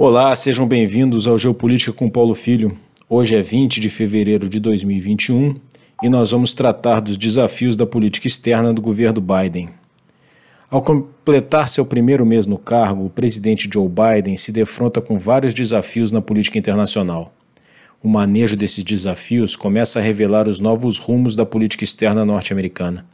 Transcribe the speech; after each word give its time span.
Olá, 0.00 0.32
sejam 0.36 0.64
bem-vindos 0.64 1.26
ao 1.26 1.36
Geopolítica 1.36 1.92
com 1.92 2.08
Paulo 2.08 2.32
Filho. 2.32 2.78
Hoje 3.10 3.34
é 3.34 3.42
20 3.42 3.80
de 3.80 3.88
fevereiro 3.88 4.48
de 4.48 4.60
2021 4.60 5.56
e 6.00 6.08
nós 6.08 6.30
vamos 6.30 6.54
tratar 6.54 7.00
dos 7.00 7.16
desafios 7.16 7.76
da 7.76 7.84
política 7.84 8.28
externa 8.28 8.72
do 8.72 8.80
governo 8.80 9.20
Biden. 9.20 9.70
Ao 10.70 10.80
completar 10.80 11.68
seu 11.68 11.84
primeiro 11.84 12.24
mês 12.24 12.46
no 12.46 12.56
cargo, 12.56 13.06
o 13.06 13.10
presidente 13.10 13.68
Joe 13.68 13.88
Biden 13.88 14.36
se 14.36 14.52
defronta 14.52 15.00
com 15.00 15.18
vários 15.18 15.52
desafios 15.52 16.12
na 16.12 16.22
política 16.22 16.56
internacional. 16.58 17.34
O 18.00 18.08
manejo 18.08 18.56
desses 18.56 18.84
desafios 18.84 19.56
começa 19.56 19.98
a 19.98 20.02
revelar 20.02 20.46
os 20.46 20.60
novos 20.60 20.96
rumos 20.96 21.34
da 21.34 21.44
política 21.44 21.82
externa 21.82 22.24
norte-americana. 22.24 23.04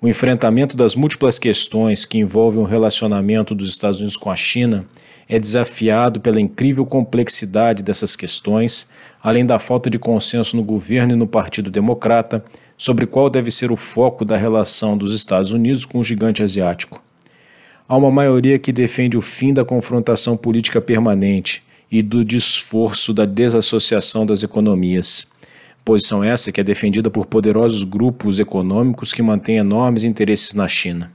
O 0.00 0.06
enfrentamento 0.06 0.76
das 0.76 0.94
múltiplas 0.94 1.40
questões 1.40 2.04
que 2.04 2.18
envolvem 2.18 2.60
o 2.60 2.66
relacionamento 2.66 3.52
dos 3.52 3.68
Estados 3.68 3.98
Unidos 3.98 4.16
com 4.16 4.30
a 4.30 4.36
China 4.36 4.86
é 5.28 5.40
desafiado 5.40 6.20
pela 6.20 6.40
incrível 6.40 6.86
complexidade 6.86 7.82
dessas 7.82 8.14
questões, 8.14 8.88
além 9.20 9.44
da 9.44 9.58
falta 9.58 9.90
de 9.90 9.98
consenso 9.98 10.56
no 10.56 10.62
governo 10.62 11.14
e 11.14 11.16
no 11.16 11.26
Partido 11.26 11.68
Democrata 11.68 12.44
sobre 12.76 13.06
qual 13.06 13.28
deve 13.28 13.50
ser 13.50 13.72
o 13.72 13.76
foco 13.76 14.24
da 14.24 14.36
relação 14.36 14.96
dos 14.96 15.12
Estados 15.12 15.50
Unidos 15.50 15.84
com 15.84 15.98
o 15.98 16.04
gigante 16.04 16.44
asiático. 16.44 17.02
Há 17.88 17.96
uma 17.96 18.10
maioria 18.10 18.56
que 18.56 18.70
defende 18.70 19.18
o 19.18 19.20
fim 19.20 19.52
da 19.52 19.64
confrontação 19.64 20.36
política 20.36 20.80
permanente 20.80 21.60
e 21.90 22.02
do 22.02 22.24
desforço 22.24 23.12
da 23.12 23.24
desassociação 23.24 24.24
das 24.24 24.44
economias. 24.44 25.26
Posição 25.88 26.22
essa 26.22 26.52
que 26.52 26.60
é 26.60 26.62
defendida 26.62 27.08
por 27.08 27.24
poderosos 27.24 27.82
grupos 27.82 28.38
econômicos 28.38 29.10
que 29.10 29.22
mantêm 29.22 29.56
enormes 29.56 30.04
interesses 30.04 30.52
na 30.52 30.68
China. 30.68 31.10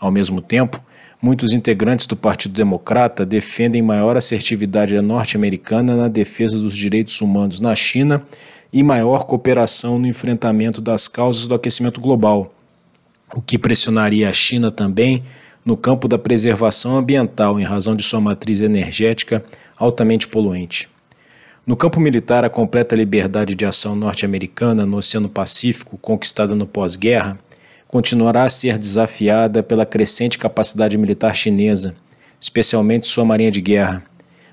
Ao 0.00 0.10
mesmo 0.10 0.40
tempo, 0.40 0.82
muitos 1.20 1.52
integrantes 1.52 2.06
do 2.06 2.16
Partido 2.16 2.54
Democrata 2.54 3.26
defendem 3.26 3.82
maior 3.82 4.16
assertividade 4.16 4.98
norte-americana 5.02 5.94
na 5.94 6.08
defesa 6.08 6.58
dos 6.58 6.74
direitos 6.74 7.20
humanos 7.20 7.60
na 7.60 7.76
China 7.76 8.22
e 8.72 8.82
maior 8.82 9.26
cooperação 9.26 9.98
no 9.98 10.06
enfrentamento 10.06 10.80
das 10.80 11.08
causas 11.08 11.46
do 11.46 11.54
aquecimento 11.54 12.00
global, 12.00 12.54
o 13.34 13.42
que 13.42 13.58
pressionaria 13.58 14.30
a 14.30 14.32
China 14.32 14.70
também 14.70 15.24
no 15.62 15.76
campo 15.76 16.08
da 16.08 16.16
preservação 16.16 16.96
ambiental 16.96 17.60
em 17.60 17.64
razão 17.64 17.94
de 17.94 18.02
sua 18.02 18.22
matriz 18.22 18.62
energética 18.62 19.44
altamente 19.76 20.26
poluente. 20.26 20.88
No 21.66 21.76
campo 21.76 21.98
militar, 21.98 22.44
a 22.44 22.48
completa 22.48 22.94
liberdade 22.94 23.56
de 23.56 23.64
ação 23.64 23.96
norte-americana 23.96 24.86
no 24.86 24.98
Oceano 24.98 25.28
Pacífico, 25.28 25.98
conquistada 25.98 26.54
no 26.54 26.64
pós-guerra, 26.64 27.36
continuará 27.88 28.44
a 28.44 28.48
ser 28.48 28.78
desafiada 28.78 29.64
pela 29.64 29.84
crescente 29.84 30.38
capacidade 30.38 30.96
militar 30.96 31.34
chinesa, 31.34 31.96
especialmente 32.40 33.08
sua 33.08 33.24
marinha 33.24 33.50
de 33.50 33.60
guerra. 33.60 34.04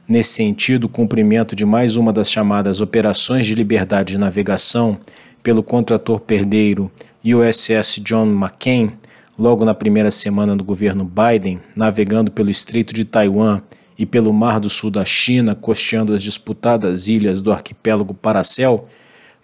Nesse 0.09 0.31
sentido, 0.31 0.86
o 0.86 0.89
cumprimento 0.89 1.55
de 1.55 1.67
mais 1.67 1.97
uma 1.97 2.11
das 2.11 2.31
chamadas 2.31 2.81
Operações 2.81 3.45
de 3.45 3.53
Liberdade 3.53 4.14
de 4.14 4.17
Navegação 4.17 4.98
pelo 5.44 5.61
contrator-perdeiro 5.61 6.92
USS 7.23 8.02
John 8.03 8.25
McCain, 8.25 8.92
logo 9.38 9.64
na 9.64 9.75
primeira 9.75 10.09
semana 10.09 10.55
do 10.55 10.64
governo 10.64 11.05
Biden, 11.05 11.59
navegando 11.75 12.31
pelo 12.31 12.50
Estreito 12.50 12.92
de 12.92 13.05
Taiwan 13.05 13.61
e 13.97 14.05
pelo 14.05 14.33
Mar 14.33 14.59
do 14.59 14.69
Sul 14.69 14.89
da 14.89 15.05
China, 15.05 15.55
costeando 15.55 16.13
as 16.13 16.23
disputadas 16.23 17.08
ilhas 17.08 17.41
do 17.41 17.52
arquipélago 17.52 18.13
Paracel, 18.13 18.88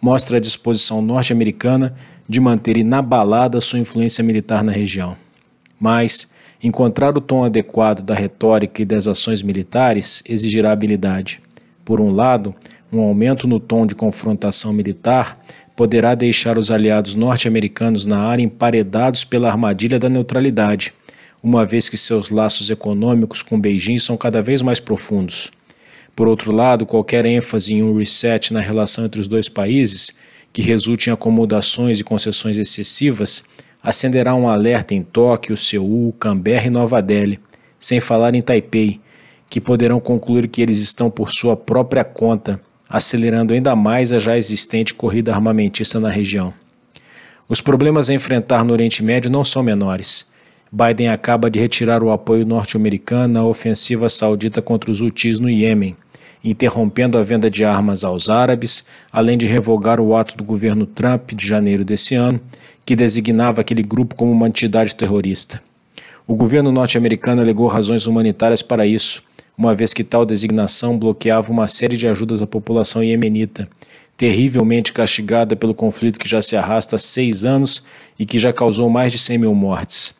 mostra 0.01 0.37
a 0.37 0.39
disposição 0.39 1.01
norte-americana 1.01 1.95
de 2.27 2.39
manter 2.39 2.77
inabalada 2.77 3.61
sua 3.61 3.79
influência 3.79 4.23
militar 4.23 4.63
na 4.63 4.71
região. 4.71 5.15
Mas 5.79 6.29
encontrar 6.61 7.17
o 7.17 7.21
tom 7.21 7.43
adequado 7.43 8.01
da 8.01 8.13
retórica 8.13 8.81
e 8.81 8.85
das 8.85 9.07
ações 9.07 9.41
militares 9.41 10.23
exigirá 10.27 10.71
habilidade. 10.71 11.41
Por 11.85 12.01
um 12.01 12.11
lado, 12.11 12.53
um 12.91 13.01
aumento 13.01 13.47
no 13.47 13.59
tom 13.59 13.85
de 13.85 13.95
confrontação 13.95 14.73
militar 14.73 15.37
poderá 15.75 16.15
deixar 16.15 16.57
os 16.57 16.71
aliados 16.71 17.15
norte-americanos 17.15 18.05
na 18.05 18.19
área 18.19 18.43
emparedados 18.43 19.23
pela 19.23 19.49
armadilha 19.49 19.97
da 19.97 20.09
neutralidade 20.09 20.93
uma 21.41 21.65
vez 21.65 21.87
que 21.87 21.97
seus 21.97 22.29
laços 22.29 22.69
econômicos 22.69 23.41
com 23.41 23.59
Beijing 23.59 23.97
são 23.97 24.17
cada 24.17 24.41
vez 24.41 24.61
mais 24.61 24.79
profundos. 24.79 25.51
Por 26.15 26.27
outro 26.27 26.51
lado, 26.51 26.85
qualquer 26.85 27.25
ênfase 27.25 27.73
em 27.73 27.83
um 27.83 27.97
reset 27.97 28.53
na 28.53 28.59
relação 28.59 29.05
entre 29.05 29.21
os 29.21 29.27
dois 29.27 29.47
países, 29.47 30.11
que 30.51 30.61
resulte 30.61 31.09
em 31.09 31.13
acomodações 31.13 31.99
e 31.99 32.03
concessões 32.03 32.57
excessivas, 32.57 33.43
acenderá 33.81 34.35
um 34.35 34.49
alerta 34.49 34.93
em 34.93 35.01
Tóquio, 35.01 35.55
Seul, 35.55 36.13
Canberra 36.19 36.67
e 36.67 36.69
Nova 36.69 37.01
Delhi, 37.01 37.39
sem 37.79 38.01
falar 38.01 38.35
em 38.35 38.41
Taipei, 38.41 38.99
que 39.49 39.61
poderão 39.61 39.99
concluir 39.99 40.47
que 40.49 40.61
eles 40.61 40.79
estão 40.79 41.09
por 41.09 41.31
sua 41.31 41.55
própria 41.55 42.03
conta, 42.03 42.59
acelerando 42.89 43.53
ainda 43.53 43.75
mais 43.75 44.11
a 44.11 44.19
já 44.19 44.37
existente 44.37 44.93
corrida 44.93 45.33
armamentista 45.33 45.99
na 45.99 46.09
região. 46.09 46.53
Os 47.47 47.61
problemas 47.61 48.09
a 48.09 48.13
enfrentar 48.13 48.63
no 48.63 48.73
Oriente 48.73 49.01
Médio 49.01 49.31
não 49.31 49.43
são 49.43 49.63
menores. 49.63 50.25
Biden 50.71 51.09
acaba 51.09 51.49
de 51.49 51.59
retirar 51.59 52.03
o 52.03 52.11
apoio 52.11 52.45
norte-americano 52.45 53.39
à 53.39 53.43
ofensiva 53.43 54.07
saudita 54.07 54.61
contra 54.61 54.91
os 54.91 55.01
Houthis 55.01 55.39
no 55.39 55.49
Iêmen, 55.49 55.95
interrompendo 56.43 57.17
a 57.17 57.23
venda 57.23 57.49
de 57.49 57.65
armas 57.65 58.03
aos 58.03 58.29
árabes, 58.29 58.85
além 59.11 59.35
de 59.35 59.47
revogar 59.47 59.99
o 59.99 60.15
ato 60.15 60.37
do 60.37 60.43
governo 60.43 60.85
Trump 60.85 61.31
de 61.31 61.47
janeiro 61.47 61.83
desse 61.83 62.13
ano, 62.13 62.39
que 62.85 62.95
designava 62.95 63.61
aquele 63.61 63.81
grupo 63.81 64.13
como 64.13 64.31
uma 64.31 64.47
entidade 64.47 64.95
terrorista. 64.95 65.59
O 66.27 66.35
governo 66.35 66.71
norte-americano 66.71 67.41
alegou 67.41 67.67
razões 67.67 68.05
humanitárias 68.05 68.61
para 68.61 68.85
isso, 68.85 69.23
uma 69.57 69.73
vez 69.73 69.91
que 69.91 70.03
tal 70.03 70.23
designação 70.23 70.99
bloqueava 70.99 71.51
uma 71.51 71.67
série 71.67 71.97
de 71.97 72.07
ajudas 72.07 72.43
à 72.43 72.47
população 72.47 73.03
iemenita, 73.03 73.67
terrivelmente 74.15 74.93
castigada 74.93 75.55
pelo 75.55 75.73
conflito 75.73 76.19
que 76.19 76.29
já 76.29 76.43
se 76.43 76.55
arrasta 76.55 76.95
há 76.95 76.99
seis 76.99 77.43
anos 77.43 77.83
e 78.19 78.25
que 78.25 78.37
já 78.37 78.53
causou 78.53 78.87
mais 78.87 79.11
de 79.11 79.17
100 79.17 79.39
mil 79.39 79.55
mortes. 79.55 80.18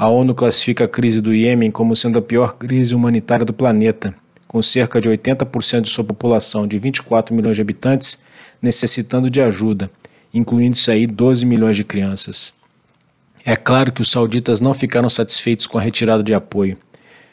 A 0.00 0.08
ONU 0.08 0.34
classifica 0.34 0.84
a 0.84 0.88
crise 0.88 1.20
do 1.20 1.34
Iêmen 1.34 1.70
como 1.70 1.94
sendo 1.94 2.18
a 2.18 2.22
pior 2.22 2.54
crise 2.54 2.94
humanitária 2.94 3.44
do 3.44 3.52
planeta, 3.52 4.14
com 4.48 4.62
cerca 4.62 4.98
de 4.98 5.10
80% 5.10 5.82
de 5.82 5.90
sua 5.90 6.02
população 6.02 6.66
de 6.66 6.78
24 6.78 7.34
milhões 7.34 7.56
de 7.56 7.60
habitantes 7.60 8.18
necessitando 8.62 9.28
de 9.28 9.42
ajuda, 9.42 9.90
incluindo-se 10.32 10.90
aí 10.90 11.06
12 11.06 11.44
milhões 11.44 11.76
de 11.76 11.84
crianças. 11.84 12.54
É 13.44 13.54
claro 13.54 13.92
que 13.92 14.00
os 14.00 14.10
sauditas 14.10 14.58
não 14.58 14.72
ficaram 14.72 15.10
satisfeitos 15.10 15.66
com 15.66 15.76
a 15.76 15.82
retirada 15.82 16.22
de 16.22 16.32
apoio. 16.32 16.78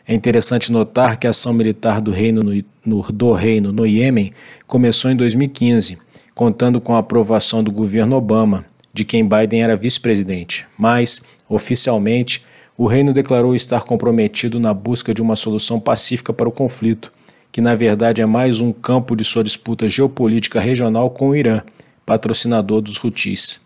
É 0.06 0.14
interessante 0.14 0.70
notar 0.70 1.16
que 1.16 1.26
a 1.26 1.30
ação 1.30 1.54
militar 1.54 2.02
do 2.02 2.12
reino 2.12 2.44
no, 2.86 3.02
do 3.14 3.32
reino 3.32 3.72
no 3.72 3.88
Iêmen 3.88 4.34
começou 4.68 5.10
em 5.10 5.16
2015, 5.16 5.98
contando 6.36 6.82
com 6.82 6.94
a 6.94 7.00
aprovação 7.00 7.64
do 7.64 7.72
governo 7.72 8.18
Obama, 8.18 8.66
de 8.94 9.06
quem 9.06 9.26
Biden 9.26 9.64
era 9.64 9.78
vice-presidente, 9.78 10.68
mas, 10.78 11.22
oficialmente, 11.48 12.44
o 12.78 12.86
reino 12.86 13.12
declarou 13.12 13.56
estar 13.56 13.84
comprometido 13.84 14.60
na 14.60 14.72
busca 14.72 15.12
de 15.12 15.20
uma 15.20 15.36
solução 15.36 15.80
pacífica 15.80 16.32
para 16.32 16.48
o 16.48 16.52
conflito, 16.52 17.12
que 17.52 17.60
na 17.60 17.74
verdade 17.74 18.22
é 18.22 18.26
mais 18.26 18.60
um 18.60 18.72
campo 18.72 19.16
de 19.16 19.24
sua 19.24 19.44
disputa 19.44 19.90
geopolítica 19.90 20.60
regional 20.60 21.10
com 21.10 21.30
o 21.30 21.36
Irã, 21.36 21.62
patrocinador 22.06 22.82
dos 22.82 23.04
Houthis. 23.04 23.60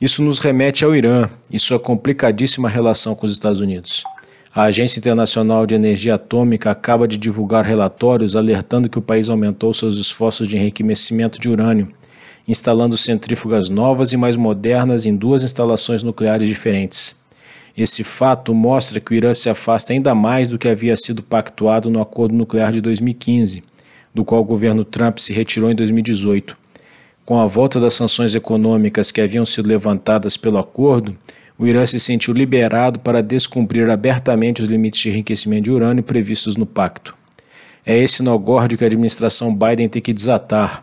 Isso 0.00 0.22
nos 0.22 0.38
remete 0.38 0.82
ao 0.82 0.96
Irã 0.96 1.28
e 1.50 1.58
sua 1.58 1.78
complicadíssima 1.78 2.70
relação 2.70 3.14
com 3.14 3.26
os 3.26 3.32
Estados 3.32 3.60
Unidos. 3.60 4.02
A 4.54 4.62
Agência 4.62 4.98
Internacional 4.98 5.66
de 5.66 5.74
Energia 5.74 6.14
Atômica 6.14 6.70
acaba 6.70 7.06
de 7.06 7.18
divulgar 7.18 7.66
relatórios 7.66 8.34
alertando 8.34 8.88
que 8.88 8.98
o 8.98 9.02
país 9.02 9.28
aumentou 9.28 9.74
seus 9.74 9.98
esforços 9.98 10.48
de 10.48 10.56
enriquecimento 10.56 11.38
de 11.38 11.50
urânio, 11.50 11.92
instalando 12.48 12.96
centrífugas 12.96 13.68
novas 13.68 14.14
e 14.14 14.16
mais 14.16 14.36
modernas 14.36 15.04
em 15.04 15.14
duas 15.14 15.44
instalações 15.44 16.02
nucleares 16.02 16.48
diferentes. 16.48 17.14
Esse 17.76 18.02
fato 18.02 18.54
mostra 18.54 19.00
que 19.00 19.12
o 19.12 19.14
Irã 19.14 19.34
se 19.34 19.50
afasta 19.50 19.92
ainda 19.92 20.14
mais 20.14 20.48
do 20.48 20.58
que 20.58 20.66
havia 20.66 20.96
sido 20.96 21.22
pactuado 21.22 21.90
no 21.90 22.00
acordo 22.00 22.34
nuclear 22.34 22.72
de 22.72 22.80
2015, 22.80 23.62
do 24.14 24.24
qual 24.24 24.40
o 24.40 24.44
governo 24.44 24.82
Trump 24.82 25.18
se 25.18 25.34
retirou 25.34 25.70
em 25.70 25.74
2018. 25.74 26.56
Com 27.22 27.38
a 27.38 27.46
volta 27.46 27.78
das 27.78 27.92
sanções 27.92 28.34
econômicas 28.34 29.12
que 29.12 29.20
haviam 29.20 29.44
sido 29.44 29.68
levantadas 29.68 30.38
pelo 30.38 30.56
acordo, 30.56 31.14
o 31.58 31.66
Irã 31.66 31.84
se 31.84 32.00
sentiu 32.00 32.32
liberado 32.32 32.98
para 32.98 33.22
descumprir 33.22 33.90
abertamente 33.90 34.62
os 34.62 34.68
limites 34.68 35.02
de 35.02 35.10
enriquecimento 35.10 35.64
de 35.64 35.70
urânio 35.70 36.02
previstos 36.02 36.56
no 36.56 36.64
pacto. 36.64 37.14
É 37.84 37.98
esse 37.98 38.22
nó 38.22 38.38
górdio 38.38 38.78
que 38.78 38.84
a 38.84 38.86
administração 38.86 39.54
Biden 39.54 39.90
tem 39.90 40.00
que 40.00 40.14
desatar. 40.14 40.82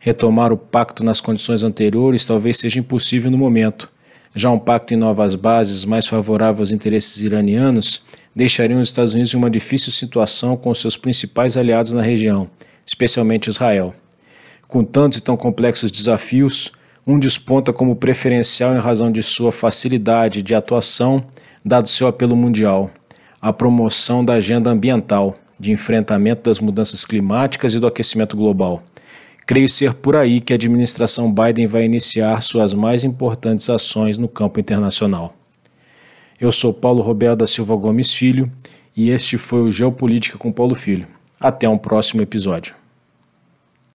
Retomar 0.00 0.52
o 0.52 0.56
pacto 0.56 1.04
nas 1.04 1.20
condições 1.20 1.62
anteriores 1.62 2.24
talvez 2.24 2.56
seja 2.56 2.80
impossível 2.80 3.30
no 3.30 3.38
momento 3.38 3.88
já 4.34 4.50
um 4.50 4.58
pacto 4.58 4.94
em 4.94 4.96
novas 4.96 5.34
bases, 5.34 5.84
mais 5.84 6.06
favorável 6.06 6.62
aos 6.62 6.72
interesses 6.72 7.22
iranianos, 7.22 8.02
deixaria 8.34 8.76
os 8.76 8.88
Estados 8.88 9.14
Unidos 9.14 9.34
em 9.34 9.36
uma 9.36 9.50
difícil 9.50 9.92
situação 9.92 10.56
com 10.56 10.72
seus 10.72 10.96
principais 10.96 11.56
aliados 11.56 11.92
na 11.92 12.02
região, 12.02 12.48
especialmente 12.86 13.48
Israel. 13.48 13.94
Com 14.66 14.82
tantos 14.82 15.18
e 15.18 15.22
tão 15.22 15.36
complexos 15.36 15.90
desafios, 15.90 16.72
um 17.06 17.18
desponta 17.18 17.72
como 17.72 17.96
preferencial 17.96 18.74
em 18.74 18.78
razão 18.80 19.12
de 19.12 19.22
sua 19.22 19.52
facilidade 19.52 20.40
de 20.40 20.54
atuação, 20.54 21.22
dado 21.64 21.88
seu 21.88 22.06
apelo 22.06 22.36
mundial, 22.36 22.90
a 23.40 23.52
promoção 23.52 24.24
da 24.24 24.34
agenda 24.34 24.70
ambiental, 24.70 25.36
de 25.58 25.72
enfrentamento 25.72 26.48
das 26.48 26.58
mudanças 26.58 27.04
climáticas 27.04 27.74
e 27.74 27.80
do 27.80 27.86
aquecimento 27.86 28.36
global. 28.36 28.82
Creio 29.44 29.68
ser 29.68 29.94
por 29.94 30.14
aí 30.14 30.40
que 30.40 30.52
a 30.52 30.56
administração 30.56 31.32
Biden 31.32 31.66
vai 31.66 31.84
iniciar 31.84 32.40
suas 32.40 32.72
mais 32.72 33.04
importantes 33.04 33.68
ações 33.68 34.16
no 34.16 34.28
campo 34.28 34.60
internacional. 34.60 35.34
Eu 36.40 36.52
sou 36.52 36.72
Paulo 36.72 37.02
Roberto 37.02 37.40
da 37.40 37.46
Silva 37.46 37.74
Gomes 37.76 38.12
Filho 38.12 38.50
e 38.96 39.10
este 39.10 39.36
foi 39.38 39.62
o 39.62 39.72
Geopolítica 39.72 40.38
com 40.38 40.52
Paulo 40.52 40.74
Filho. 40.74 41.06
Até 41.40 41.68
um 41.68 41.78
próximo 41.78 42.22
episódio. 42.22 42.81